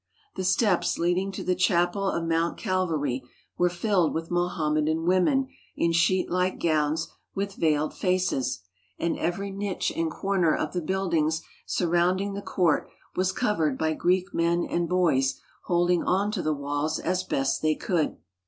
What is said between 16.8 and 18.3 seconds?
as best they could.